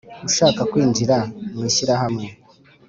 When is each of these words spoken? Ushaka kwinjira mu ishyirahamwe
Ushaka 0.27 0.61
kwinjira 0.71 1.17
mu 1.55 1.63
ishyirahamwe 1.69 2.25